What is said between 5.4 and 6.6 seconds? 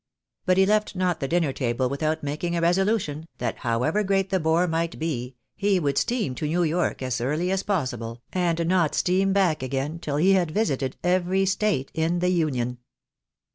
he would steam to